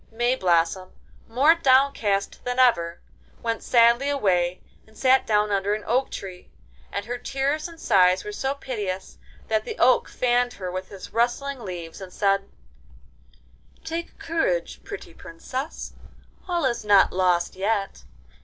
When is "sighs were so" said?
7.79-8.55